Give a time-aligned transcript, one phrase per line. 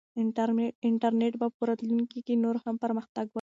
[0.89, 3.29] انټرنیټ به په راتلونکي کې نور هم پرمختګ وکړي.